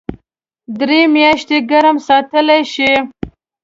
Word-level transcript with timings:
درې 0.79 1.01
میاشتې 1.13 1.57
ګرم 1.71 1.97
ساتلی 2.07 2.61
شي. 2.73 2.91